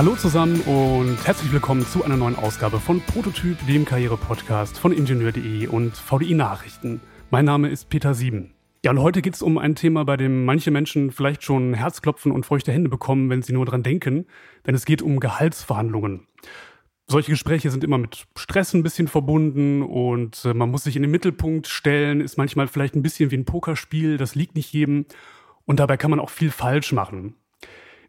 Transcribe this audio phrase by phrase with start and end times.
[0.00, 5.66] Hallo zusammen und herzlich willkommen zu einer neuen Ausgabe von Prototyp, dem Karriere-Podcast von Ingenieur.de
[5.66, 7.02] und VDI Nachrichten.
[7.30, 8.54] Mein Name ist Peter Sieben.
[8.82, 12.32] Ja, und heute geht es um ein Thema, bei dem manche Menschen vielleicht schon Herzklopfen
[12.32, 14.24] und feuchte Hände bekommen, wenn sie nur dran denken,
[14.66, 16.26] denn es geht um Gehaltsverhandlungen.
[17.06, 21.02] Solche Gespräche sind immer mit Stress ein bisschen verbunden und äh, man muss sich in
[21.02, 25.04] den Mittelpunkt stellen, ist manchmal vielleicht ein bisschen wie ein Pokerspiel, das liegt nicht jedem
[25.66, 27.34] und dabei kann man auch viel falsch machen.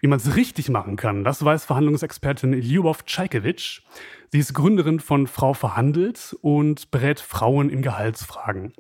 [0.01, 3.83] Wie man es richtig machen kann, das weiß Verhandlungsexpertin Lyubov Czajkewitsch.
[4.29, 8.73] Sie ist Gründerin von Frau Verhandelt und berät Frauen in Gehaltsfragen.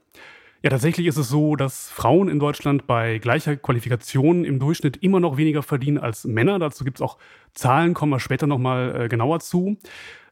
[0.63, 5.19] Ja, tatsächlich ist es so, dass Frauen in Deutschland bei gleicher Qualifikation im Durchschnitt immer
[5.19, 6.57] noch weniger verdienen als Männer.
[6.57, 7.19] Dazu gibt es auch
[7.53, 9.77] Zahlen, kommen wir später nochmal äh, genauer zu.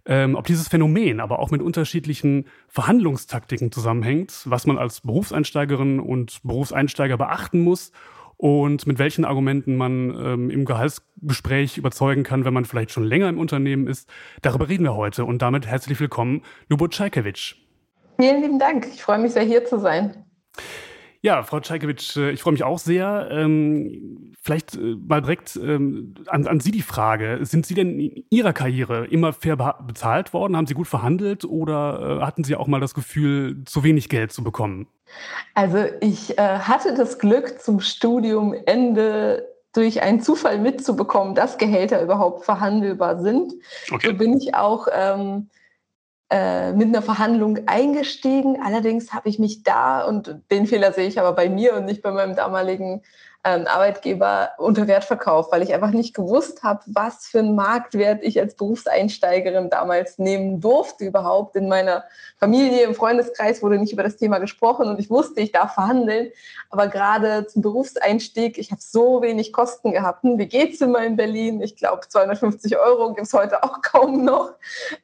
[0.08, 6.42] Ähm, ob dieses Phänomen aber auch mit unterschiedlichen Verhandlungstaktiken zusammenhängt, was man als Berufseinsteigerin und
[6.42, 7.92] Berufseinsteiger beachten muss
[8.40, 13.28] und mit welchen Argumenten man ähm, im Gehaltsgespräch überzeugen kann, wenn man vielleicht schon länger
[13.28, 14.10] im Unternehmen ist.
[14.42, 17.56] Darüber reden wir heute und damit herzlich willkommen, Lubo Czajkewitsch.
[18.18, 18.88] Vielen lieben Dank.
[18.94, 20.24] Ich freue mich sehr, hier zu sein.
[21.22, 23.28] Ja, Frau Czajkewitsch, äh, ich freue mich auch sehr.
[23.30, 27.40] Ähm, vielleicht äh, mal direkt ähm, an, an, Sie die Frage.
[27.42, 30.56] Sind Sie denn in Ihrer Karriere immer fair bezahlt worden?
[30.56, 34.32] Haben Sie gut verhandelt oder äh, hatten Sie auch mal das Gefühl, zu wenig Geld
[34.32, 34.88] zu bekommen?
[35.56, 43.20] Also ich hatte das Glück, zum Studiumende durch einen Zufall mitzubekommen, dass Gehälter überhaupt verhandelbar
[43.20, 43.54] sind.
[43.92, 44.08] Okay.
[44.08, 45.50] So bin ich auch ähm,
[46.30, 48.62] äh, mit einer Verhandlung eingestiegen.
[48.64, 52.02] Allerdings habe ich mich da, und den Fehler sehe ich aber bei mir und nicht
[52.02, 53.02] bei meinem damaligen
[53.46, 58.22] ähm, Arbeitgeber unter Wert verkauft, weil ich einfach nicht gewusst habe, was für einen Marktwert
[58.22, 61.56] ich als Berufseinsteigerin damals nehmen durfte überhaupt.
[61.56, 62.04] In meiner
[62.38, 66.32] Familie, im Freundeskreis wurde nicht über das Thema gesprochen und ich wusste, ich darf verhandeln.
[66.70, 70.20] Aber gerade zum Berufseinstieg, ich habe so wenig Kosten gehabt.
[70.24, 71.62] Wie geht's immer in Berlin?
[71.62, 74.52] Ich glaube, 250 Euro gibt es heute auch kaum noch.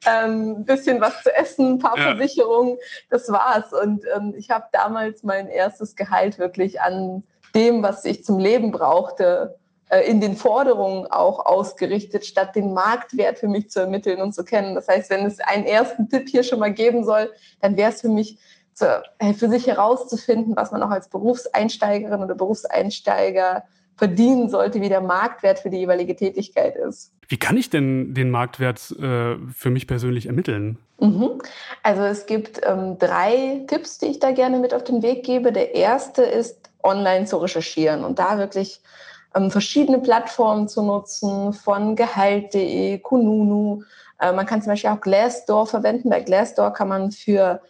[0.04, 2.14] Ein ähm, bisschen was zu essen, ein paar ja.
[2.14, 2.76] Versicherungen,
[3.08, 3.72] das war's.
[3.72, 7.22] Und ähm, ich habe damals mein erstes Gehalt wirklich an
[7.56, 9.56] dem, was ich zum Leben brauchte,
[9.88, 14.44] äh, in den Forderungen auch ausgerichtet, statt den Marktwert für mich zu ermitteln und zu
[14.44, 14.74] kennen.
[14.74, 17.30] Das heißt, wenn es einen ersten Tipp hier schon mal geben soll,
[17.60, 18.38] dann wäre es für mich,
[18.74, 23.64] zu, äh, für sich herauszufinden, was man auch als Berufseinsteigerin oder Berufseinsteiger
[23.96, 27.12] verdienen sollte, wie der Marktwert für die jeweilige Tätigkeit ist.
[27.28, 30.78] Wie kann ich denn den Marktwert äh, für mich persönlich ermitteln?
[31.00, 31.40] Mhm.
[31.82, 35.52] Also es gibt ähm, drei Tipps, die ich da gerne mit auf den Weg gebe.
[35.52, 38.80] Der erste ist, online zu recherchieren und da wirklich
[39.34, 43.82] ähm, verschiedene Plattformen zu nutzen, von Gehalt.de, Kununu.
[44.20, 46.10] Äh, man kann zum Beispiel auch Glassdoor verwenden.
[46.10, 47.60] Bei Glassdoor kann man für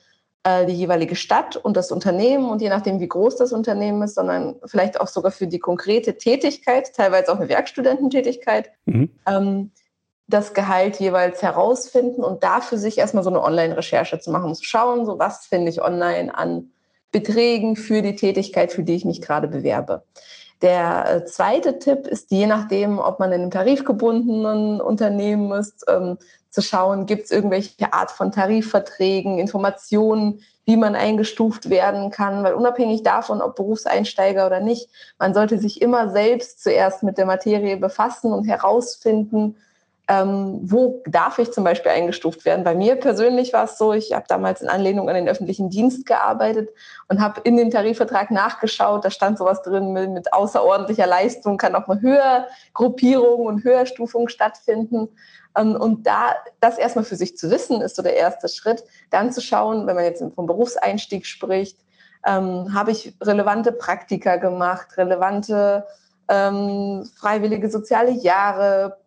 [0.44, 4.14] äh, die jeweilige Stadt und das Unternehmen und je nachdem, wie groß das Unternehmen ist,
[4.14, 9.10] sondern vielleicht auch sogar für die konkrete Tätigkeit, teilweise auch eine Werkstudententätigkeit, mhm.
[9.26, 9.72] ähm,
[10.28, 15.04] das Gehalt jeweils herausfinden und dafür sich erstmal so eine Online-Recherche zu machen, zu schauen,
[15.04, 16.70] so was finde ich online an
[17.12, 20.02] Beträgen für die Tätigkeit, für die ich mich gerade bewerbe.
[20.62, 26.16] Der äh, zweite Tipp ist, je nachdem, ob man in einem tarifgebundenen Unternehmen ist, ähm,
[26.50, 32.54] zu schauen, gibt es irgendwelche Art von Tarifverträgen, Informationen, wie man eingestuft werden kann, weil
[32.54, 34.88] unabhängig davon, ob Berufseinsteiger oder nicht,
[35.18, 39.56] man sollte sich immer selbst zuerst mit der Materie befassen und herausfinden,
[40.08, 42.62] ähm, wo darf ich zum Beispiel eingestuft werden?
[42.62, 46.06] Bei mir persönlich war es so, ich habe damals in Anlehnung an den öffentlichen Dienst
[46.06, 46.70] gearbeitet
[47.08, 51.74] und habe in dem Tarifvertrag nachgeschaut, da stand sowas drin mit, mit außerordentlicher Leistung, kann
[51.74, 55.08] auch mal Höhergruppierung und Höherstufung stattfinden.
[55.56, 58.84] Ähm, und da das erstmal für sich zu wissen, ist so der erste Schritt.
[59.10, 61.78] Dann zu schauen, wenn man jetzt vom Berufseinstieg spricht,
[62.24, 65.84] ähm, habe ich relevante Praktika gemacht, relevante
[66.28, 68.98] ähm, freiwillige soziale Jahre,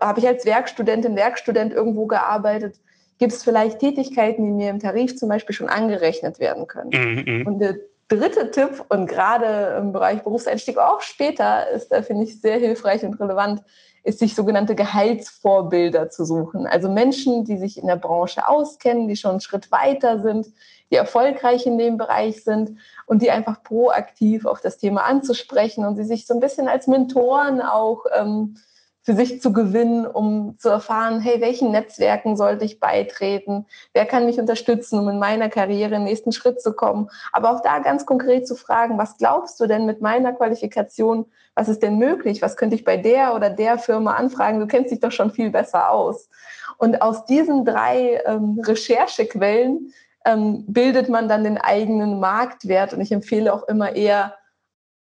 [0.00, 2.76] habe ich als Werkstudentin, Werkstudent irgendwo gearbeitet?
[3.18, 6.90] Gibt es vielleicht Tätigkeiten, die mir im Tarif zum Beispiel schon angerechnet werden können?
[6.92, 7.24] Mhm.
[7.38, 7.46] mhm.
[7.46, 7.76] Und der
[8.08, 13.04] dritte Tipp, und gerade im Bereich Berufseinstieg auch später, ist da, finde ich, sehr hilfreich
[13.04, 13.62] und relevant,
[14.04, 16.66] ist sich sogenannte Gehaltsvorbilder zu suchen.
[16.66, 20.46] Also Menschen, die sich in der Branche auskennen, die schon einen Schritt weiter sind,
[20.92, 25.96] die erfolgreich in dem Bereich sind und die einfach proaktiv auf das Thema anzusprechen und
[25.96, 28.58] sie sich so ein bisschen als Mentoren auch ähm,
[29.06, 33.64] für sich zu gewinnen, um zu erfahren, hey, welchen Netzwerken sollte ich beitreten?
[33.92, 37.08] Wer kann mich unterstützen, um in meiner Karriere den nächsten Schritt zu kommen?
[37.30, 41.26] Aber auch da ganz konkret zu fragen, was glaubst du denn mit meiner Qualifikation?
[41.54, 42.42] Was ist denn möglich?
[42.42, 44.58] Was könnte ich bei der oder der Firma anfragen?
[44.58, 46.28] Du kennst dich doch schon viel besser aus.
[46.76, 49.92] Und aus diesen drei ähm, Recherchequellen
[50.24, 52.92] ähm, bildet man dann den eigenen Marktwert.
[52.92, 54.34] Und ich empfehle auch immer eher,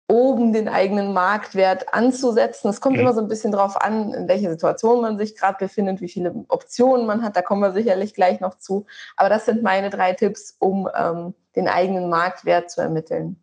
[0.08, 2.70] oben den eigenen Marktwert anzusetzen.
[2.70, 3.02] Es kommt mhm.
[3.02, 6.46] immer so ein bisschen darauf an, in welcher Situation man sich gerade befindet, wie viele
[6.50, 7.36] Optionen man hat.
[7.36, 8.86] Da kommen wir sicherlich gleich noch zu.
[9.16, 13.38] Aber das sind meine drei Tipps, um ähm, den eigenen Marktwert zu ermitteln.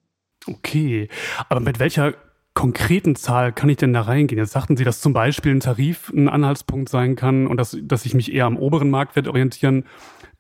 [0.46, 1.08] Okay,
[1.48, 2.14] aber mit welcher
[2.54, 4.38] konkreten Zahl kann ich denn da reingehen?
[4.38, 8.06] Jetzt sagten Sie, dass zum Beispiel ein Tarif ein Anhaltspunkt sein kann und dass, dass
[8.06, 9.84] ich mich eher am oberen Marktwert orientieren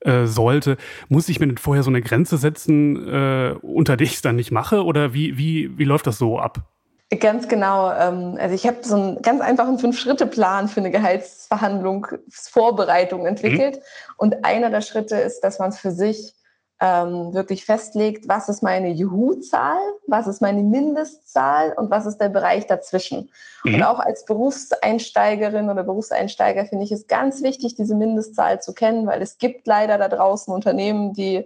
[0.00, 0.76] äh, sollte.
[1.08, 4.36] Muss ich mir denn vorher so eine Grenze setzen, äh, unter der ich es dann
[4.36, 4.84] nicht mache?
[4.84, 6.70] Oder wie, wie, wie läuft das so ab?
[7.18, 7.90] Ganz genau.
[7.92, 13.76] Ähm, also ich habe so einen ganz einfachen Fünf-Schritte-Plan für eine Gehaltsverhandlungsvorbereitung entwickelt.
[13.76, 13.80] Mhm.
[14.16, 16.34] Und einer der Schritte ist, dass man für sich
[16.80, 22.30] ähm, wirklich festlegt, was ist meine Juhu-Zahl, was ist meine Mindestzahl und was ist der
[22.30, 23.30] Bereich dazwischen.
[23.64, 23.74] Mhm.
[23.74, 29.06] Und auch als Berufseinsteigerin oder Berufseinsteiger finde ich es ganz wichtig, diese Mindestzahl zu kennen,
[29.06, 31.44] weil es gibt leider da draußen Unternehmen, die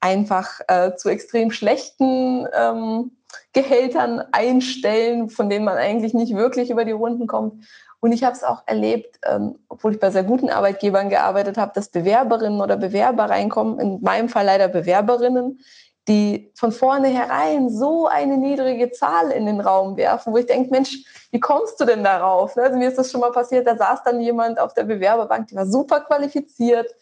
[0.00, 3.12] einfach äh, zu extrem schlechten ähm,
[3.54, 7.64] Gehältern einstellen, von denen man eigentlich nicht wirklich über die Runden kommt.
[8.00, 11.72] Und ich habe es auch erlebt, ähm, obwohl ich bei sehr guten Arbeitgebern gearbeitet habe,
[11.74, 15.60] dass Bewerberinnen oder Bewerber reinkommen, in meinem Fall leider Bewerberinnen,
[16.08, 21.04] die von vornherein so eine niedrige Zahl in den Raum werfen, wo ich denke, Mensch,
[21.32, 22.54] wie kommst du denn darauf?
[22.54, 25.48] Ne, also mir ist das schon mal passiert, da saß dann jemand auf der Bewerberbank,
[25.48, 26.94] die war super qualifiziert,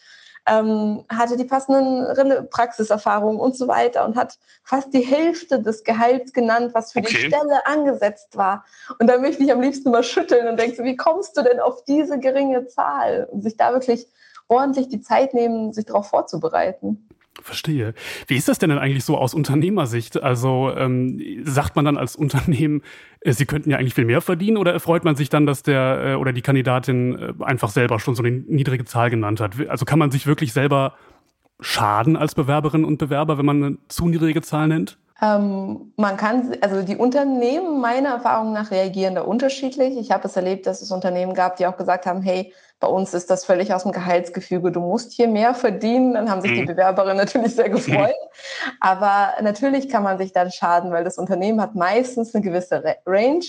[0.46, 6.32] ähm, hatte die passenden Praxiserfahrungen und so weiter und hat fast die Hälfte des Gehalts
[6.32, 7.08] genannt, was für okay.
[7.10, 8.64] die Stelle angesetzt war.
[8.98, 11.60] Und da möchte ich am liebsten mal schütteln und denke so, wie kommst du denn
[11.60, 13.28] auf diese geringe Zahl?
[13.30, 14.06] Und sich da wirklich
[14.48, 17.08] ordentlich die Zeit nehmen, sich darauf vorzubereiten.
[17.42, 17.94] Verstehe.
[18.28, 20.22] Wie ist das denn, denn eigentlich so aus Unternehmersicht?
[20.22, 22.82] Also ähm, sagt man dann als Unternehmen,
[23.20, 26.04] äh, sie könnten ja eigentlich viel mehr verdienen oder erfreut man sich dann, dass der
[26.04, 29.54] äh, oder die Kandidatin äh, einfach selber schon so eine niedrige Zahl genannt hat?
[29.68, 30.94] Also kann man sich wirklich selber
[31.60, 34.98] schaden als Bewerberin und Bewerber, wenn man eine zu niedrige Zahl nennt?
[35.24, 39.96] Ähm, man kann, also die Unternehmen meiner Erfahrung nach reagieren da unterschiedlich.
[39.96, 43.14] Ich habe es erlebt, dass es Unternehmen gab, die auch gesagt haben, hey, bei uns
[43.14, 44.70] ist das völlig aus dem Gehaltsgefüge.
[44.70, 46.14] Du musst hier mehr verdienen.
[46.14, 46.66] Dann haben sich die mhm.
[46.66, 48.14] Bewerberinnen natürlich sehr gefreut.
[48.80, 53.44] Aber natürlich kann man sich dann schaden, weil das Unternehmen hat meistens eine gewisse Range,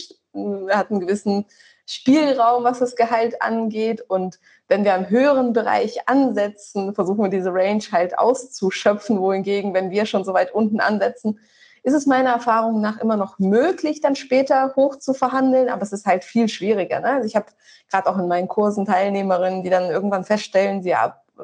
[0.70, 1.46] hat einen gewissen
[1.86, 4.02] Spielraum, was das Gehalt angeht.
[4.08, 4.40] Und
[4.70, 9.20] wenn wir am höheren Bereich ansetzen, versuchen wir diese Range halt auszuschöpfen.
[9.20, 11.40] Wohingegen, wenn wir schon so weit unten ansetzen,
[11.86, 15.94] ist es meiner Erfahrung nach immer noch möglich, dann später hoch zu verhandeln, aber es
[15.94, 17.00] ist halt viel schwieriger.
[17.00, 17.08] Ne?
[17.08, 17.46] Also ich habe
[17.92, 20.96] gerade auch in meinen Kursen Teilnehmerinnen, die dann irgendwann feststellen, sie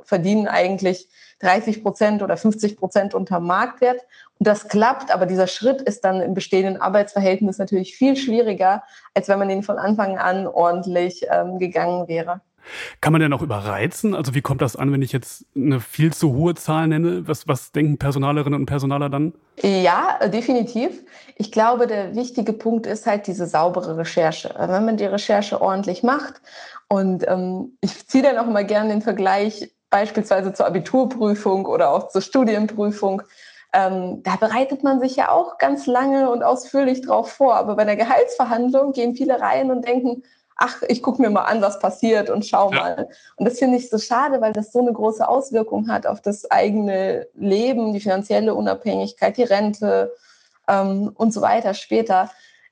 [0.04, 1.08] verdienen eigentlich
[1.42, 4.02] 30 Prozent oder 50 Prozent unter Marktwert.
[4.40, 8.82] Und das klappt, aber dieser Schritt ist dann im bestehenden Arbeitsverhältnis natürlich viel schwieriger,
[9.14, 12.42] als wenn man ihn von Anfang an ordentlich ähm, gegangen wäre.
[13.02, 14.16] Kann man denn auch überreizen?
[14.16, 17.28] Also wie kommt das an, wenn ich jetzt eine viel zu hohe Zahl nenne?
[17.28, 19.34] Was, was denken Personalerinnen und Personaler dann?
[19.62, 21.04] Ja, definitiv.
[21.36, 24.54] Ich glaube, der wichtige Punkt ist halt diese saubere Recherche.
[24.58, 26.42] Wenn man die Recherche ordentlich macht
[26.88, 32.08] und ähm, ich ziehe dann auch mal gerne den Vergleich beispielsweise zur Abiturprüfung oder auch
[32.08, 33.22] zur Studienprüfung.
[33.74, 37.56] Ähm, da bereitet man sich ja auch ganz lange und ausführlich drauf vor.
[37.56, 40.24] Aber bei der Gehaltsverhandlung gehen viele rein und denken,
[40.62, 42.80] ach, ich gucke mir mal an, was passiert und schau ja.
[42.80, 43.10] mal.
[43.36, 46.50] Und das finde ich so schade, weil das so eine große Auswirkung hat auf das
[46.52, 50.14] eigene Leben, die finanzielle Unabhängigkeit, die Rente
[50.68, 52.30] ähm, und so weiter später.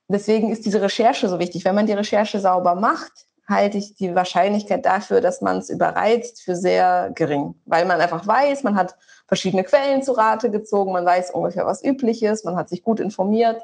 [0.08, 1.66] Deswegen ist diese Recherche so wichtig.
[1.66, 3.12] Wenn man die Recherche sauber macht,
[3.48, 7.56] halte ich die Wahrscheinlichkeit dafür, dass man es überreizt, für sehr gering.
[7.66, 8.96] Weil man einfach weiß, man hat
[9.28, 13.00] verschiedene Quellen zu Rate gezogen, man weiß ungefähr, was üblich ist, man hat sich gut
[13.00, 13.64] informiert.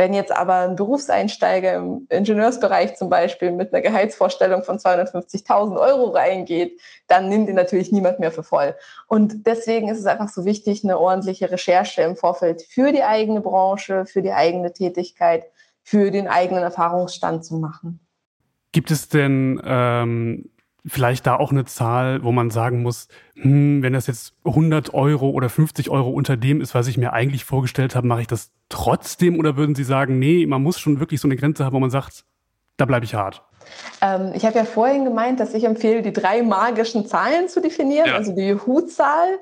[0.00, 6.08] Wenn jetzt aber ein Berufseinsteiger im Ingenieursbereich zum Beispiel mit einer Gehaltsvorstellung von 250.000 Euro
[6.12, 8.74] reingeht, dann nimmt ihn natürlich niemand mehr für voll.
[9.08, 13.42] Und deswegen ist es einfach so wichtig, eine ordentliche Recherche im Vorfeld für die eigene
[13.42, 15.44] Branche, für die eigene Tätigkeit,
[15.82, 18.00] für den eigenen Erfahrungsstand zu machen.
[18.72, 20.48] Gibt es denn ähm,
[20.86, 25.30] vielleicht da auch eine Zahl, wo man sagen muss, hm, wenn das jetzt 100 Euro
[25.30, 28.50] oder 50 Euro unter dem ist, was ich mir eigentlich vorgestellt habe, mache ich das
[28.68, 29.38] trotzdem?
[29.38, 31.90] Oder würden Sie sagen, nee, man muss schon wirklich so eine Grenze haben, wo man
[31.90, 32.24] sagt,
[32.76, 33.42] da bleibe ich hart?
[34.00, 38.08] Ähm, ich habe ja vorhin gemeint, dass ich empfehle, die drei magischen Zahlen zu definieren,
[38.08, 38.14] ja.
[38.14, 39.38] also die Juhu-Zahl,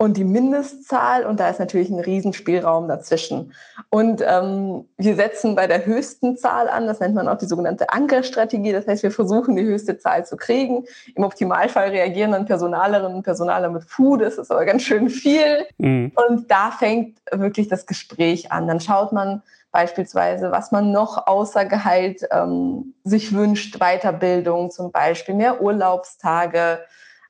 [0.00, 3.52] und die Mindestzahl und da ist natürlich ein Riesenspielraum dazwischen.
[3.90, 7.90] Und ähm, wir setzen bei der höchsten Zahl an, das nennt man auch die sogenannte
[7.90, 10.86] Ankerstrategie, das heißt, wir versuchen die höchste Zahl zu kriegen.
[11.14, 15.66] Im Optimalfall reagieren dann Personalerinnen und Personaler mit Puh, das ist aber ganz schön viel.
[15.76, 16.12] Mhm.
[16.14, 18.68] Und da fängt wirklich das Gespräch an.
[18.68, 25.34] Dann schaut man beispielsweise, was man noch außer Gehalt ähm, sich wünscht, Weiterbildung zum Beispiel,
[25.34, 26.80] mehr Urlaubstage,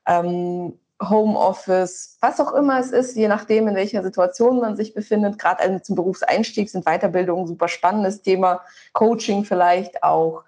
[0.07, 0.79] ähm,
[1.09, 5.39] Homeoffice, was auch immer es ist, je nachdem, in welcher Situation man sich befindet.
[5.39, 8.61] Gerade also zum Berufseinstieg sind Weiterbildungen ein super spannendes Thema,
[8.93, 10.43] Coaching vielleicht auch,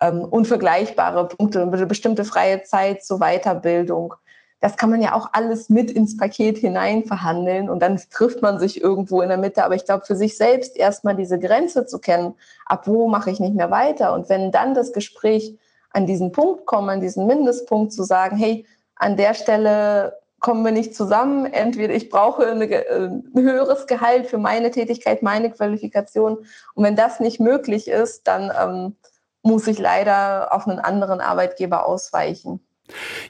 [0.00, 4.14] ähm, unvergleichbare Punkte, bestimmte freie Zeit zur Weiterbildung.
[4.60, 8.58] Das kann man ja auch alles mit ins Paket hinein verhandeln und dann trifft man
[8.58, 9.64] sich irgendwo in der Mitte.
[9.64, 12.34] Aber ich glaube, für sich selbst erstmal diese Grenze zu kennen,
[12.66, 14.12] ab wo mache ich nicht mehr weiter.
[14.14, 15.56] Und wenn dann das Gespräch
[15.90, 18.66] an diesen Punkt kommt, an diesen Mindestpunkt zu sagen, hey,
[18.98, 21.46] an der Stelle kommen wir nicht zusammen.
[21.46, 26.38] Entweder ich brauche eine, äh, ein höheres Gehalt für meine Tätigkeit, meine Qualifikation.
[26.74, 28.96] Und wenn das nicht möglich ist, dann ähm,
[29.42, 32.60] muss ich leider auf einen anderen Arbeitgeber ausweichen.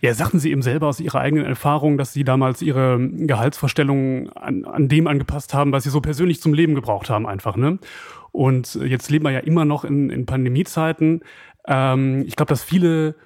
[0.00, 4.64] Ja, sagten Sie eben selber aus Ihrer eigenen Erfahrung, dass Sie damals Ihre Gehaltsvorstellungen an,
[4.64, 7.78] an dem angepasst haben, was Sie so persönlich zum Leben gebraucht haben, einfach, ne?
[8.30, 11.22] Und jetzt leben wir ja immer noch in, in Pandemiezeiten.
[11.66, 13.16] Ähm, ich glaube, dass viele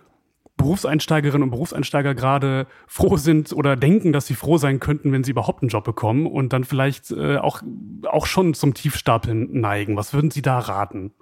[0.63, 5.33] Berufseinsteigerinnen und Berufseinsteiger gerade froh sind oder denken, dass sie froh sein könnten, wenn sie
[5.33, 7.63] überhaupt einen Job bekommen und dann vielleicht äh, auch,
[8.07, 9.97] auch schon zum Tiefstapeln neigen.
[9.97, 11.13] Was würden Sie da raten?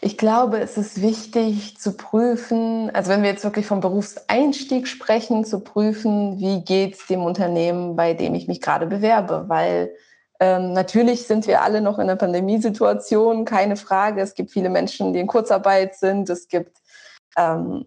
[0.00, 5.44] Ich glaube, es ist wichtig zu prüfen, also wenn wir jetzt wirklich vom Berufseinstieg sprechen,
[5.44, 9.94] zu prüfen, wie geht es dem Unternehmen, bei dem ich mich gerade bewerbe, weil
[10.40, 14.20] ähm, natürlich sind wir alle noch in einer Pandemiesituation, keine Frage.
[14.20, 16.28] Es gibt viele Menschen, die in Kurzarbeit sind.
[16.28, 16.78] Es gibt
[17.36, 17.86] ähm,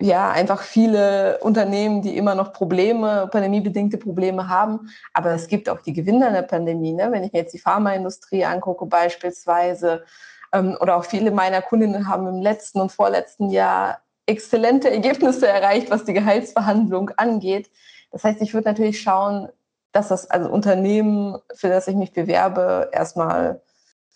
[0.00, 4.90] ja einfach viele Unternehmen, die immer noch Probleme, pandemiebedingte Probleme haben.
[5.12, 6.92] Aber es gibt auch die Gewinner der Pandemie.
[6.92, 7.08] Ne?
[7.10, 10.04] Wenn ich mir jetzt die Pharmaindustrie angucke beispielsweise,
[10.52, 15.90] ähm, oder auch viele meiner Kundinnen haben im letzten und vorletzten Jahr exzellente Ergebnisse erreicht,
[15.90, 17.70] was die Gehaltsverhandlung angeht.
[18.10, 19.48] Das heißt, ich würde natürlich schauen,
[19.92, 23.62] dass das also Unternehmen, für das ich mich bewerbe, erstmal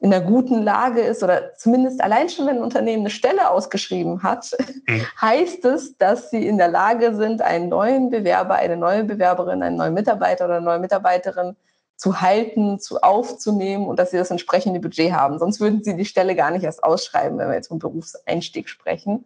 [0.02, 4.24] in einer guten Lage ist oder zumindest allein schon, wenn ein Unternehmen eine Stelle ausgeschrieben
[4.24, 4.50] hat,
[4.88, 5.06] mhm.
[5.22, 9.76] heißt es, dass sie in der Lage sind, einen neuen Bewerber, eine neue Bewerberin, einen
[9.76, 11.54] neuen Mitarbeiter oder eine neue Mitarbeiterin
[11.94, 15.38] zu halten, zu aufzunehmen und dass sie das entsprechende Budget haben.
[15.38, 19.24] Sonst würden sie die Stelle gar nicht erst ausschreiben, wenn wir jetzt vom Berufseinstieg sprechen.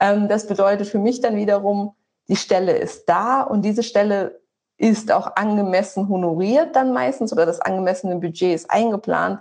[0.00, 1.94] Ähm, das bedeutet für mich dann wiederum,
[2.28, 4.38] die Stelle ist da und diese Stelle
[4.76, 9.40] ist auch angemessen honoriert dann meistens oder das angemessene Budget ist eingeplant.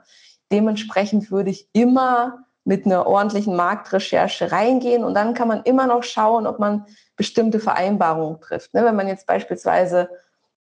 [0.52, 6.04] Dementsprechend würde ich immer mit einer ordentlichen Marktrecherche reingehen und dann kann man immer noch
[6.04, 8.74] schauen, ob man bestimmte Vereinbarungen trifft.
[8.74, 10.10] Ne, wenn man jetzt beispielsweise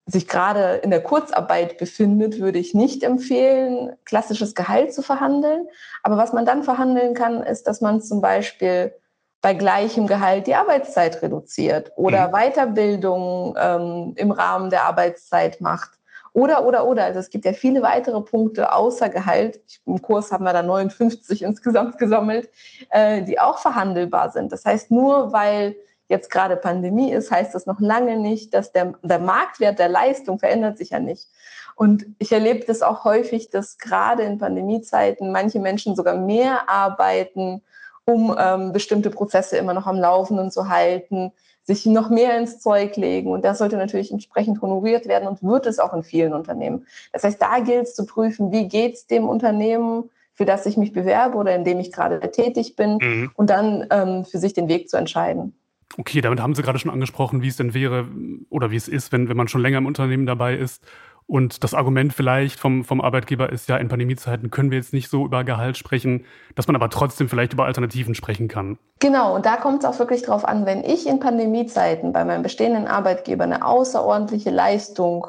[0.06, 5.68] sich gerade in der Kurzarbeit befindet, würde ich nicht empfehlen, klassisches Gehalt zu verhandeln.
[6.02, 8.94] Aber was man dann verhandeln kann, ist, dass man zum Beispiel
[9.40, 12.32] bei gleichem Gehalt die Arbeitszeit reduziert oder mhm.
[12.32, 15.90] Weiterbildung ähm, im Rahmen der Arbeitszeit macht.
[16.32, 17.04] Oder, oder, oder.
[17.04, 19.60] Also es gibt ja viele weitere Punkte außer Gehalt.
[19.86, 22.48] Im Kurs haben wir da 59 insgesamt gesammelt,
[22.90, 24.52] äh, die auch verhandelbar sind.
[24.52, 25.76] Das heißt, nur weil
[26.08, 30.38] jetzt gerade Pandemie ist, heißt das noch lange nicht, dass der, der Marktwert der Leistung
[30.38, 31.28] verändert sich ja nicht.
[31.76, 37.62] Und ich erlebe das auch häufig, dass gerade in Pandemiezeiten manche Menschen sogar mehr arbeiten,
[38.10, 42.96] um ähm, bestimmte Prozesse immer noch am Laufenden zu halten, sich noch mehr ins Zeug
[42.96, 43.30] legen.
[43.30, 46.86] Und das sollte natürlich entsprechend honoriert werden und wird es auch in vielen Unternehmen.
[47.12, 50.76] Das heißt, da gilt es zu prüfen, wie geht es dem Unternehmen, für das ich
[50.76, 53.30] mich bewerbe oder in dem ich gerade tätig bin, mhm.
[53.34, 55.54] und dann ähm, für sich den Weg zu entscheiden.
[55.98, 58.06] Okay, damit haben Sie gerade schon angesprochen, wie es denn wäre
[58.48, 60.82] oder wie es ist, wenn, wenn man schon länger im Unternehmen dabei ist.
[61.30, 65.08] Und das Argument vielleicht vom, vom Arbeitgeber ist ja, in Pandemiezeiten können wir jetzt nicht
[65.08, 66.24] so über Gehalt sprechen,
[66.56, 68.78] dass man aber trotzdem vielleicht über Alternativen sprechen kann.
[68.98, 72.42] Genau, und da kommt es auch wirklich drauf an, wenn ich in Pandemiezeiten bei meinem
[72.42, 75.28] bestehenden Arbeitgeber eine außerordentliche Leistung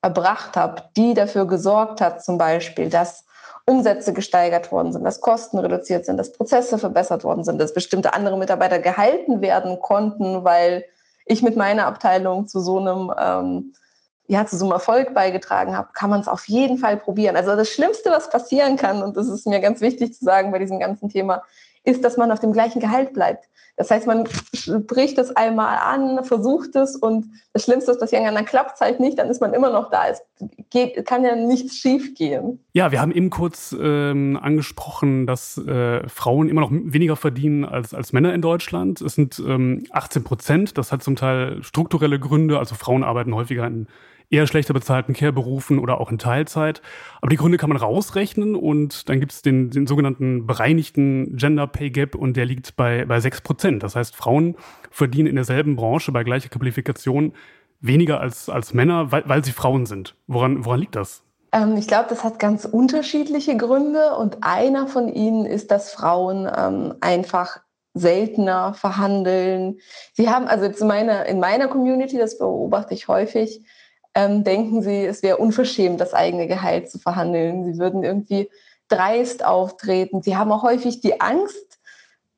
[0.00, 3.26] erbracht habe, die dafür gesorgt hat, zum Beispiel, dass
[3.66, 8.14] Umsätze gesteigert worden sind, dass Kosten reduziert sind, dass Prozesse verbessert worden sind, dass bestimmte
[8.14, 10.86] andere Mitarbeiter gehalten werden konnten, weil
[11.26, 13.74] ich mit meiner Abteilung zu so einem ähm,
[14.26, 17.36] ja, zu so einem Erfolg beigetragen habe, kann man es auf jeden Fall probieren.
[17.36, 20.58] Also das Schlimmste, was passieren kann, und das ist mir ganz wichtig zu sagen bei
[20.58, 21.42] diesem ganzen Thema,
[21.84, 23.48] ist, dass man auf dem gleichen Gehalt bleibt.
[23.76, 24.24] Das heißt, man
[24.86, 29.00] bricht es einmal an, versucht es und das Schlimmste ist kann, dann klappt es halt
[29.00, 30.06] nicht, dann ist man immer noch da.
[30.06, 30.22] Es
[30.70, 32.60] geht, kann ja nichts schief gehen.
[32.72, 37.94] Ja, wir haben eben kurz ähm, angesprochen, dass äh, Frauen immer noch weniger verdienen als,
[37.94, 39.00] als Männer in Deutschland.
[39.00, 40.78] Es sind ähm, 18 Prozent.
[40.78, 42.60] Das hat zum Teil strukturelle Gründe.
[42.60, 43.88] Also Frauen arbeiten häufiger in
[44.30, 46.82] eher schlechter bezahlten Care-Berufen oder auch in Teilzeit.
[47.20, 51.66] Aber die Gründe kann man rausrechnen und dann gibt es den, den sogenannten bereinigten Gender
[51.66, 53.82] Pay Gap und der liegt bei, bei 6 Prozent.
[53.82, 54.56] Das heißt, Frauen
[54.90, 57.32] verdienen in derselben Branche bei gleicher Qualifikation
[57.80, 60.16] weniger als, als Männer, weil, weil sie Frauen sind.
[60.26, 61.22] Woran, woran liegt das?
[61.52, 66.50] Ähm, ich glaube, das hat ganz unterschiedliche Gründe und einer von ihnen ist, dass Frauen
[66.56, 67.60] ähm, einfach
[67.94, 69.78] seltener verhandeln.
[70.12, 73.62] Sie haben also in meiner, in meiner Community, das beobachte ich häufig,
[74.14, 77.64] ähm, denken sie, es wäre unverschämt, das eigene Gehalt zu verhandeln.
[77.64, 78.48] Sie würden irgendwie
[78.88, 80.22] dreist auftreten.
[80.22, 81.78] Sie haben auch häufig die Angst,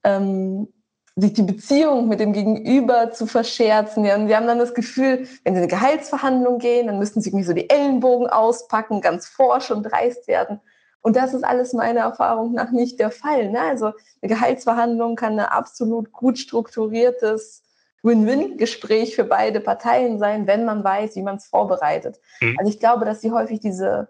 [0.05, 0.69] ähm,
[1.17, 4.05] sich die Beziehung mit dem Gegenüber zu verscherzen.
[4.05, 7.21] Ja, und sie haben dann das Gefühl, wenn sie in eine Gehaltsverhandlung gehen, dann müssten
[7.21, 10.61] sie irgendwie so die Ellenbogen auspacken, ganz forsch und dreist werden.
[11.01, 13.51] Und das ist alles meiner Erfahrung nach nicht der Fall.
[13.51, 13.61] Ne?
[13.61, 17.63] Also eine Gehaltsverhandlung kann ein absolut gut strukturiertes
[18.07, 22.21] Win-Win-Gespräch für beide Parteien sein, wenn man weiß, wie man es vorbereitet.
[22.41, 22.57] Mhm.
[22.59, 24.09] Also ich glaube, dass sie häufig diese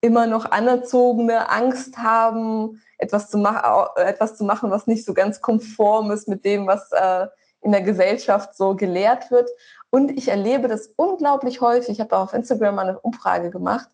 [0.00, 5.40] immer noch anerzogene Angst haben, etwas zu, mach, etwas zu machen, was nicht so ganz
[5.40, 7.26] konform ist mit dem, was äh,
[7.60, 9.50] in der Gesellschaft so gelehrt wird.
[9.90, 11.90] Und ich erlebe das unglaublich häufig.
[11.90, 13.88] Ich habe auch auf Instagram mal eine Umfrage gemacht,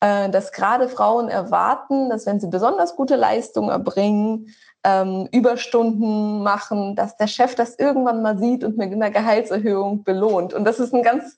[0.00, 4.54] äh, dass gerade Frauen erwarten, dass wenn sie besonders gute Leistungen erbringen,
[4.88, 10.54] ähm, Überstunden machen, dass der Chef das irgendwann mal sieht und mit einer Gehaltserhöhung belohnt.
[10.54, 11.36] Und das ist ein ganz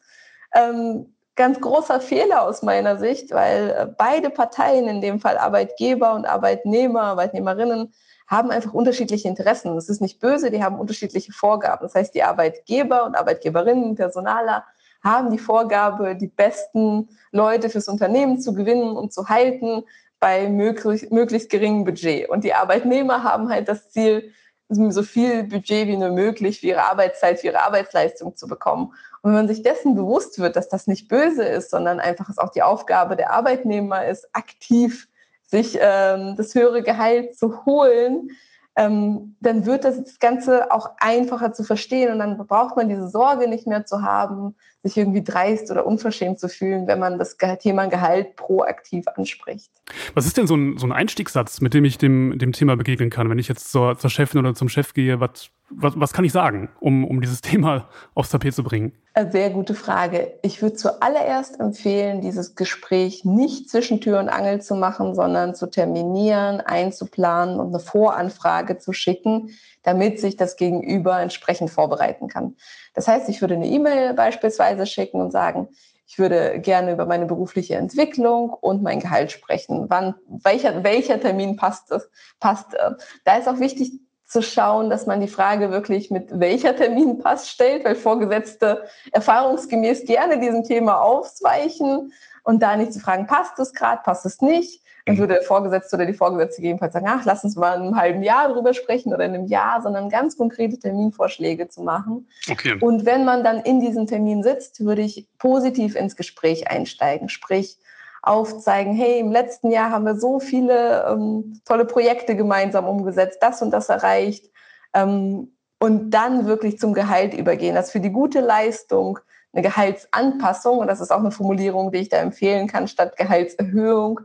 [0.54, 6.14] ähm, ganz großer Fehler aus meiner Sicht, weil äh, beide Parteien, in dem Fall Arbeitgeber
[6.14, 7.94] und Arbeitnehmer, Arbeitnehmerinnen,
[8.26, 9.74] haben einfach unterschiedliche Interessen.
[9.74, 11.82] Das ist nicht böse, die haben unterschiedliche Vorgaben.
[11.82, 14.64] Das heißt, die Arbeitgeber und Arbeitgeberinnen, Personaler
[15.02, 19.84] haben die Vorgabe, die besten Leute fürs Unternehmen zu gewinnen und zu halten
[20.20, 22.28] bei möglich, möglichst geringem Budget.
[22.28, 24.32] Und die Arbeitnehmer haben halt das Ziel,
[24.68, 28.92] so viel Budget wie nur möglich für ihre Arbeitszeit, für ihre Arbeitsleistung zu bekommen.
[29.22, 32.38] Und wenn man sich dessen bewusst wird, dass das nicht böse ist, sondern einfach es
[32.38, 35.08] auch die Aufgabe der Arbeitnehmer ist, aktiv
[35.42, 38.30] sich ähm, das höhere Gehalt zu holen,
[38.76, 43.48] ähm, dann wird das Ganze auch einfacher zu verstehen und dann braucht man diese Sorge
[43.48, 47.86] nicht mehr zu haben, sich irgendwie dreist oder unverschämt zu fühlen, wenn man das Thema
[47.86, 49.70] Gehalt proaktiv anspricht.
[50.14, 53.10] Was ist denn so ein, so ein Einstiegssatz, mit dem ich dem, dem Thema begegnen
[53.10, 55.20] kann, wenn ich jetzt zur, zur Chefin oder zum Chef gehe?
[55.20, 58.92] Was, was, was kann ich sagen, um, um dieses Thema aufs Tapet zu bringen?
[59.32, 60.34] Sehr gute Frage.
[60.42, 65.66] Ich würde zuallererst empfehlen, dieses Gespräch nicht zwischen Tür und Angel zu machen, sondern zu
[65.66, 69.50] terminieren, einzuplanen und eine Voranfrage zu schicken,
[69.82, 72.56] damit sich das Gegenüber entsprechend vorbereiten kann.
[72.94, 75.68] Das heißt, ich würde eine E-Mail beispielsweise schicken und sagen,
[76.06, 79.86] ich würde gerne über meine berufliche Entwicklung und mein Gehalt sprechen.
[79.88, 81.94] Wann, welcher, welcher Termin passt,
[82.40, 82.74] passt?
[82.74, 82.92] Äh,
[83.24, 83.92] da ist auch wichtig
[84.26, 90.04] zu schauen, dass man die Frage wirklich mit welcher Termin passt stellt, weil Vorgesetzte erfahrungsgemäß
[90.04, 92.12] gerne diesem Thema ausweichen
[92.44, 95.96] und da nicht zu fragen, passt es gerade, passt es nicht, dann würde der Vorgesetzte
[95.96, 99.12] oder die Vorgesetzte gegebenenfalls sagen, ach, lass uns mal in einem halben Jahr drüber sprechen
[99.12, 102.28] oder in einem Jahr, sondern ganz konkrete Terminvorschläge zu machen.
[102.50, 102.78] Okay.
[102.80, 107.78] Und wenn man dann in diesem Termin sitzt, würde ich positiv ins Gespräch einsteigen, sprich
[108.22, 113.62] aufzeigen, hey, im letzten Jahr haben wir so viele ähm, tolle Projekte gemeinsam umgesetzt, das
[113.62, 114.50] und das erreicht.
[114.92, 117.74] Ähm, und dann wirklich zum Gehalt übergehen.
[117.74, 119.18] Das für die gute Leistung
[119.52, 124.20] eine Gehaltsanpassung, und das ist auch eine Formulierung, die ich da empfehlen kann, statt Gehaltserhöhung,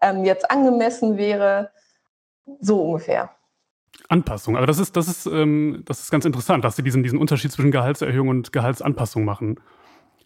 [0.00, 1.70] ähm, jetzt angemessen wäre.
[2.60, 3.30] So ungefähr.
[4.08, 4.56] Anpassung.
[4.56, 7.52] Aber das ist, das ist, ähm, das ist ganz interessant, dass Sie diesen, diesen Unterschied
[7.52, 9.60] zwischen Gehaltserhöhung und Gehaltsanpassung machen.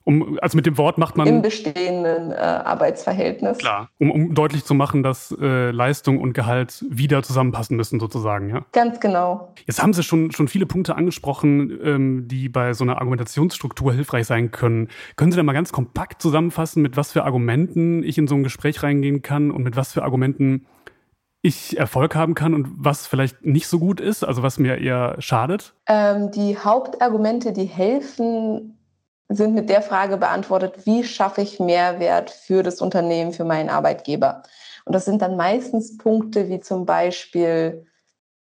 [0.05, 1.27] Um, also mit dem Wort macht man.
[1.27, 3.59] Im bestehenden äh, Arbeitsverhältnis.
[3.59, 3.89] Klar.
[3.99, 8.67] Um, um deutlich zu machen, dass äh, Leistung und Gehalt wieder zusammenpassen müssen, sozusagen, ja?
[8.73, 9.55] Ganz genau.
[9.67, 14.27] Jetzt haben Sie schon, schon viele Punkte angesprochen, ähm, die bei so einer Argumentationsstruktur hilfreich
[14.27, 14.89] sein können.
[15.17, 18.43] Können Sie da mal ganz kompakt zusammenfassen, mit was für Argumenten ich in so ein
[18.43, 20.67] Gespräch reingehen kann und mit was für Argumenten
[21.41, 25.17] ich Erfolg haben kann und was vielleicht nicht so gut ist, also was mir eher
[25.19, 25.75] schadet?
[25.87, 28.79] Ähm, die Hauptargumente, die helfen,
[29.29, 34.43] sind mit der Frage beantwortet, wie schaffe ich Mehrwert für das Unternehmen, für meinen Arbeitgeber.
[34.85, 37.87] Und das sind dann meistens Punkte wie zum Beispiel,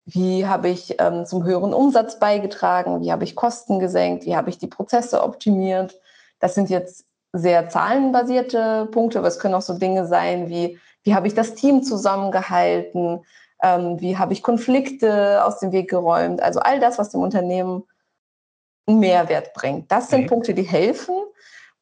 [0.04, 4.50] wie habe ich ähm, zum höheren Umsatz beigetragen, wie habe ich Kosten gesenkt, wie habe
[4.50, 5.98] ich die Prozesse optimiert.
[6.40, 11.14] Das sind jetzt sehr zahlenbasierte Punkte, aber es können auch so Dinge sein wie, wie
[11.14, 13.24] habe ich das Team zusammengehalten,
[13.62, 16.42] ähm, wie habe ich Konflikte aus dem Weg geräumt.
[16.42, 17.84] Also all das, was dem Unternehmen
[18.86, 19.90] Mehrwert bringt.
[19.90, 20.26] Das sind mhm.
[20.26, 21.14] Punkte, die helfen.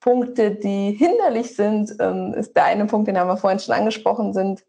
[0.00, 4.32] Punkte, die hinderlich sind, ähm, ist der eine Punkt, den haben wir vorhin schon angesprochen,
[4.32, 4.64] sind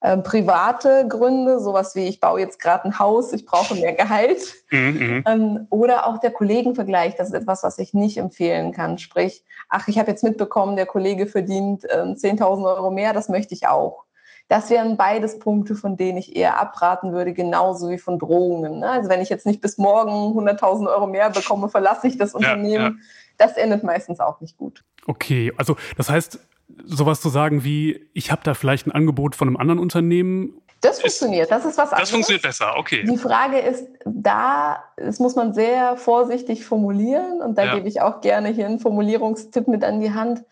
[0.00, 4.54] äh, private Gründe, sowas wie ich baue jetzt gerade ein Haus, ich brauche mehr Gehalt.
[4.70, 5.24] Mhm, mhm.
[5.26, 8.98] ähm, oder auch der Kollegenvergleich, das ist etwas, was ich nicht empfehlen kann.
[8.98, 13.54] Sprich, ach, ich habe jetzt mitbekommen, der Kollege verdient äh, 10.000 Euro mehr, das möchte
[13.54, 14.04] ich auch.
[14.48, 18.78] Das wären beides Punkte, von denen ich eher abraten würde, genauso wie von Drohungen.
[18.80, 18.90] Ne?
[18.90, 22.72] Also wenn ich jetzt nicht bis morgen 100.000 Euro mehr bekomme, verlasse ich das Unternehmen.
[22.72, 22.94] Ja, ja.
[23.36, 24.84] Das endet meistens auch nicht gut.
[25.06, 26.40] Okay, also das heißt,
[26.84, 31.00] sowas zu sagen wie, ich habe da vielleicht ein Angebot von einem anderen Unternehmen Das
[31.00, 32.00] funktioniert, das ist was anderes.
[32.00, 33.04] Das funktioniert besser, okay.
[33.04, 37.74] Die Frage ist, da, das muss man sehr vorsichtig formulieren und da ja.
[37.74, 40.44] gebe ich auch gerne hier einen Formulierungstipp mit an die Hand.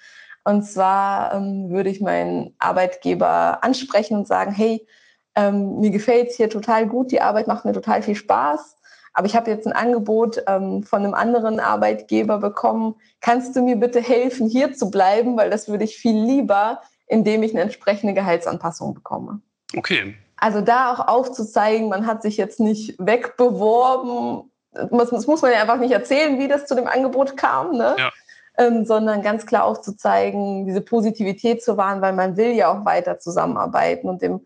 [0.47, 4.87] Und zwar ähm, würde ich meinen Arbeitgeber ansprechen und sagen, hey,
[5.35, 8.77] ähm, mir gefällt es hier total gut, die Arbeit macht mir total viel Spaß,
[9.13, 12.95] aber ich habe jetzt ein Angebot ähm, von einem anderen Arbeitgeber bekommen.
[13.21, 17.43] Kannst du mir bitte helfen, hier zu bleiben, weil das würde ich viel lieber, indem
[17.43, 19.41] ich eine entsprechende Gehaltsanpassung bekomme.
[19.77, 20.15] Okay.
[20.37, 24.49] Also da auch aufzuzeigen, man hat sich jetzt nicht wegbeworben.
[24.71, 27.97] Das, muss man ja einfach nicht erzählen, wie das zu dem Angebot kam, ne?
[27.99, 28.13] Ja.
[28.59, 33.19] Ähm, sondern ganz klar aufzuzeigen, diese Positivität zu wahren, weil man will ja auch weiter
[33.19, 34.41] zusammenarbeiten und dem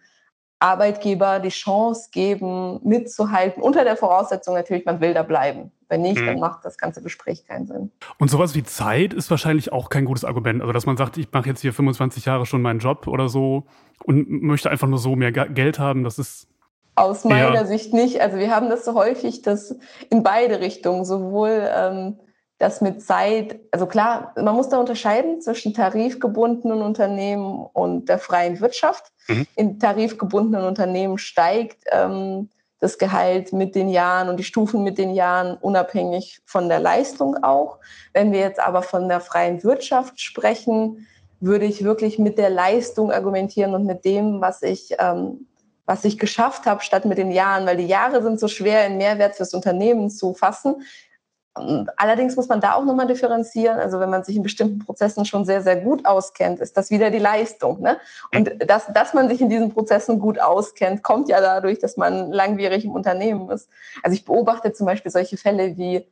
[0.58, 5.72] Arbeitgeber die Chance geben, mitzuhalten, unter der Voraussetzung natürlich, man will da bleiben.
[5.88, 6.26] Wenn nicht, mhm.
[6.26, 7.90] dann macht das ganze Gespräch keinen Sinn.
[8.18, 10.60] Und sowas wie Zeit ist wahrscheinlich auch kein gutes Argument.
[10.60, 13.64] Also, dass man sagt, ich mache jetzt hier 25 Jahre schon meinen Job oder so
[14.04, 16.46] und möchte einfach nur so mehr Geld haben, das ist.
[16.94, 17.64] Aus meiner.
[17.64, 18.20] Sicht nicht.
[18.20, 19.74] Also, wir haben das so häufig, dass
[20.10, 22.18] in beide Richtungen, sowohl ähm,
[22.60, 28.60] das mit Zeit, also klar, man muss da unterscheiden zwischen tarifgebundenen Unternehmen und der freien
[28.60, 29.12] Wirtschaft.
[29.28, 29.46] Mhm.
[29.56, 35.14] In tarifgebundenen Unternehmen steigt ähm, das Gehalt mit den Jahren und die Stufen mit den
[35.14, 37.78] Jahren unabhängig von der Leistung auch.
[38.12, 41.06] Wenn wir jetzt aber von der freien Wirtschaft sprechen,
[41.40, 45.46] würde ich wirklich mit der Leistung argumentieren und mit dem, was ich, ähm,
[45.86, 48.98] was ich geschafft habe, statt mit den Jahren, weil die Jahre sind so schwer in
[48.98, 50.82] Mehrwert fürs Unternehmen zu fassen.
[51.54, 53.78] Allerdings muss man da auch nochmal differenzieren.
[53.78, 57.10] Also wenn man sich in bestimmten Prozessen schon sehr, sehr gut auskennt, ist das wieder
[57.10, 57.80] die Leistung.
[57.80, 57.98] Ne?
[58.34, 62.30] Und dass, dass man sich in diesen Prozessen gut auskennt, kommt ja dadurch, dass man
[62.30, 63.68] langwierig im Unternehmen ist.
[64.02, 66.06] Also ich beobachte zum Beispiel solche Fälle wie,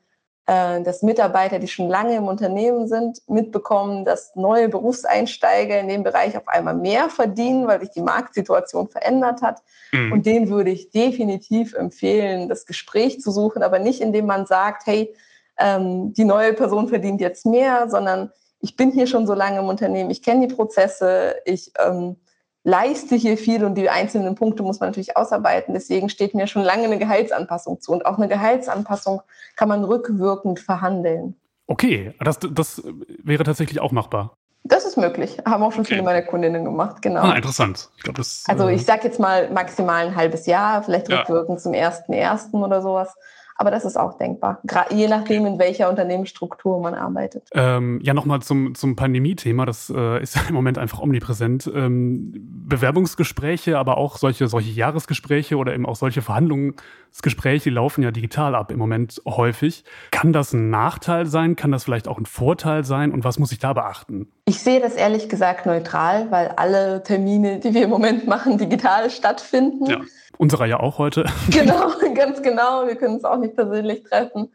[0.46, 6.02] äh, dass Mitarbeiter, die schon lange im Unternehmen sind, mitbekommen, dass neue Berufseinsteiger in dem
[6.02, 9.62] Bereich auf einmal mehr verdienen, weil sich die Marktsituation verändert hat.
[9.92, 10.10] Mhm.
[10.10, 14.86] Und denen würde ich definitiv empfehlen, das Gespräch zu suchen, aber nicht indem man sagt,
[14.86, 15.14] hey,
[15.58, 19.66] ähm, die neue Person verdient jetzt mehr, sondern ich bin hier schon so lange im
[19.66, 22.16] Unternehmen, ich kenne die Prozesse, ich ähm,
[22.64, 25.74] leiste hier viel und die einzelnen Punkte muss man natürlich ausarbeiten.
[25.74, 27.92] Deswegen steht mir schon lange eine Gehaltsanpassung zu.
[27.92, 29.22] Und auch eine Gehaltsanpassung
[29.56, 31.36] kann man rückwirkend verhandeln.
[31.66, 32.82] Okay, das, das
[33.22, 34.34] wäre tatsächlich auch machbar.
[34.64, 35.38] Das ist möglich.
[35.46, 35.94] Haben auch schon okay.
[35.94, 37.22] viele meiner Kundinnen gemacht, genau.
[37.22, 37.88] Ah, interessant.
[37.96, 41.58] Ich glaub, das, also äh, ich sage jetzt mal maximal ein halbes Jahr, vielleicht rückwirkend
[41.58, 41.62] ja.
[41.62, 43.14] zum ersten ersten oder sowas.
[43.60, 47.48] Aber das ist auch denkbar, je nachdem, in welcher Unternehmensstruktur man arbeitet.
[47.52, 49.66] Ähm, ja, nochmal zum, zum Pandemie-Thema.
[49.66, 51.68] Das äh, ist ja im Moment einfach omnipräsent.
[51.74, 52.32] Ähm,
[52.68, 58.70] Bewerbungsgespräche, aber auch solche, solche Jahresgespräche oder eben auch solche Verhandlungsgespräche, laufen ja digital ab
[58.70, 59.82] im Moment häufig.
[60.12, 61.56] Kann das ein Nachteil sein?
[61.56, 63.10] Kann das vielleicht auch ein Vorteil sein?
[63.10, 64.28] Und was muss ich da beachten?
[64.48, 69.10] Ich sehe das ehrlich gesagt neutral, weil alle Termine, die wir im Moment machen, digital
[69.10, 69.84] stattfinden.
[69.84, 70.00] Ja.
[70.38, 71.26] Unserer ja auch heute.
[71.50, 72.86] Genau, ganz genau.
[72.86, 74.50] Wir können uns auch nicht persönlich treffen.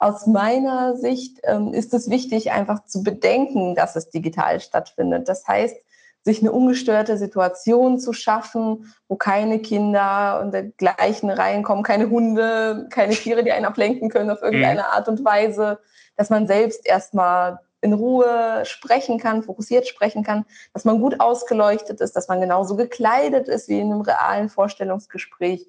[0.00, 5.28] Aus meiner Sicht ähm, ist es wichtig, einfach zu bedenken, dass es digital stattfindet.
[5.28, 5.76] Das heißt,
[6.24, 13.14] sich eine ungestörte Situation zu schaffen, wo keine Kinder und dergleichen reinkommen, keine Hunde, keine
[13.14, 14.86] Tiere, die einen ablenken können auf irgendeine mhm.
[14.86, 15.78] Art und Weise,
[16.16, 20.44] dass man selbst erstmal in Ruhe sprechen kann, fokussiert sprechen kann,
[20.74, 25.66] dass man gut ausgeleuchtet ist, dass man genauso gekleidet ist wie in einem realen Vorstellungsgespräch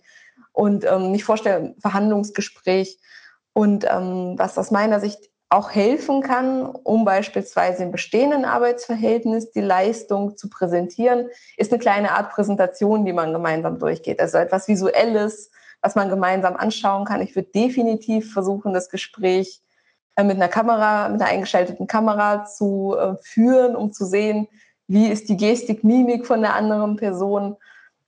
[0.52, 3.00] und ähm, nicht Vorstell Verhandlungsgespräch.
[3.54, 9.62] Und ähm, was aus meiner Sicht auch helfen kann, um beispielsweise im bestehenden Arbeitsverhältnis die
[9.62, 14.20] Leistung zu präsentieren, ist eine kleine Art Präsentation, die man gemeinsam durchgeht.
[14.20, 15.52] Also etwas Visuelles,
[15.82, 17.22] was man gemeinsam anschauen kann.
[17.22, 19.62] Ich würde definitiv versuchen, das Gespräch
[20.24, 24.48] mit einer Kamera, mit einer eingeschalteten Kamera zu äh, führen, um zu sehen,
[24.88, 27.56] wie ist die Gestik, Mimik von der anderen Person.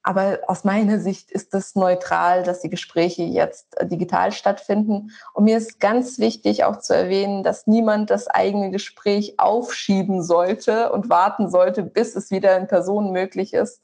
[0.01, 5.11] Aber aus meiner Sicht ist es neutral, dass die Gespräche jetzt äh, digital stattfinden.
[5.33, 10.91] Und mir ist ganz wichtig auch zu erwähnen, dass niemand das eigene Gespräch aufschieben sollte
[10.91, 13.81] und warten sollte, bis es wieder in Person möglich ist.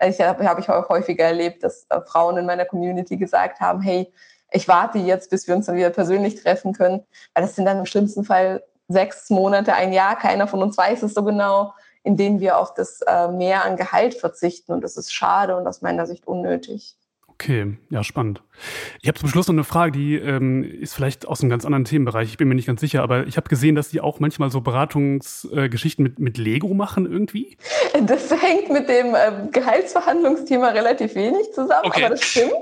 [0.00, 4.12] Ich habe hab ich häufiger erlebt, dass Frauen in meiner Community gesagt haben, hey,
[4.54, 7.02] ich warte jetzt, bis wir uns dann wieder persönlich treffen können,
[7.34, 11.02] weil das sind dann im schlimmsten Fall sechs Monate, ein Jahr, keiner von uns weiß
[11.02, 14.96] es so genau, in denen wir auf das äh, Mehr an Gehalt verzichten und das
[14.96, 16.96] ist schade und aus meiner Sicht unnötig.
[17.34, 18.42] Okay, ja, spannend.
[19.02, 21.84] Ich habe zum Schluss noch eine Frage, die ähm, ist vielleicht aus einem ganz anderen
[21.84, 22.28] Themenbereich.
[22.28, 24.60] Ich bin mir nicht ganz sicher, aber ich habe gesehen, dass die auch manchmal so
[24.60, 27.56] Beratungsgeschichten äh, mit, mit Lego machen irgendwie.
[28.06, 32.04] Das hängt mit dem äh, Gehaltsverhandlungsthema relativ wenig zusammen, okay.
[32.04, 32.52] aber das stimmt.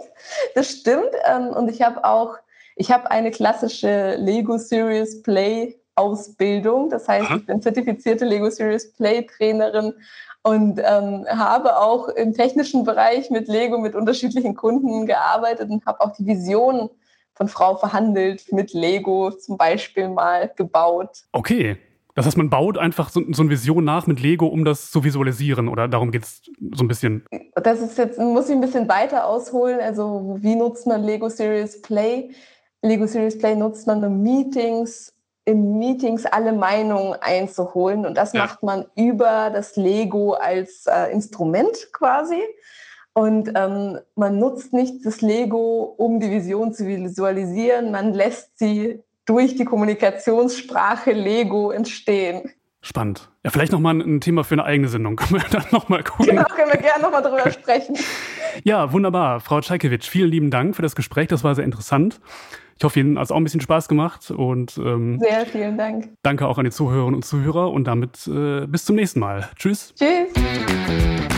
[0.55, 1.11] Das stimmt.
[1.27, 2.37] Ähm, und ich habe auch,
[2.77, 6.91] ich habe eine klassische Lego Series Play Ausbildung.
[6.91, 7.37] Das heißt, Aha.
[7.37, 9.93] ich bin zertifizierte Lego Serious Play Trainerin
[10.43, 16.01] und ähm, habe auch im technischen Bereich mit Lego mit unterschiedlichen Kunden gearbeitet und habe
[16.01, 16.91] auch die Vision
[17.35, 21.25] von Frau verhandelt, mit Lego zum Beispiel mal gebaut.
[21.33, 21.79] Okay.
[22.15, 25.03] Das heißt, man baut einfach so, so eine Vision nach mit Lego, um das zu
[25.03, 27.25] visualisieren, oder darum geht es so ein bisschen?
[27.55, 29.81] Das ist jetzt, muss ich ein bisschen weiter ausholen.
[29.81, 32.31] Also, wie nutzt man Lego Serious Play?
[32.83, 38.07] Lego Serious Play nutzt man in Meetings, in Meetings alle Meinungen einzuholen.
[38.07, 38.43] Und das ja.
[38.43, 42.41] macht man über das Lego als äh, Instrument quasi.
[43.15, 47.91] Und ähm, man nutzt nicht das Lego, um die Vision zu visualisieren.
[47.91, 52.51] Man lässt sie durch die Kommunikationssprache Lego entstehen.
[52.81, 53.31] Spannend.
[53.45, 55.17] Ja, vielleicht nochmal ein Thema für eine eigene Sendung.
[55.17, 56.27] Können wir dann nochmal gucken.
[56.27, 57.97] Genau, können wir gerne nochmal drüber sprechen.
[58.65, 59.41] Ja, wunderbar.
[59.41, 61.29] Frau Czajkiewicz, vielen lieben Dank für das Gespräch.
[61.29, 62.21] Das war sehr interessant.
[62.79, 64.31] Ich hoffe, Ihnen hat es auch ein bisschen Spaß gemacht.
[64.31, 66.11] Und, ähm, sehr vielen Dank.
[66.23, 67.71] Danke auch an die Zuhörerinnen und Zuhörer.
[67.71, 69.49] Und damit äh, bis zum nächsten Mal.
[69.57, 69.95] Tschüss.
[69.95, 71.32] Tschüss.